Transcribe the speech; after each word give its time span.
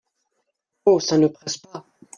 Oh! 0.85 0.99
ça 0.99 1.19
ne 1.19 1.27
presse 1.27 1.57
pas!… 1.59 1.85